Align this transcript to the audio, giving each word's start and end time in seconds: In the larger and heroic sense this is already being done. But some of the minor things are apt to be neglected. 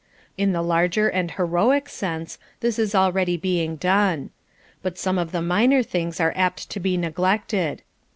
In 0.35 0.51
the 0.51 0.63
larger 0.63 1.09
and 1.09 1.29
heroic 1.29 1.87
sense 1.87 2.39
this 2.61 2.79
is 2.79 2.95
already 2.95 3.37
being 3.37 3.75
done. 3.75 4.31
But 4.81 4.97
some 4.97 5.19
of 5.19 5.31
the 5.31 5.43
minor 5.43 5.83
things 5.83 6.19
are 6.19 6.33
apt 6.35 6.71
to 6.71 6.79
be 6.79 6.97
neglected. 6.97 7.83